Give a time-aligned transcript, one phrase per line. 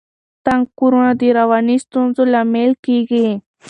[0.45, 3.27] تنګ کورونه د رواني ستونزو لامل کیږي.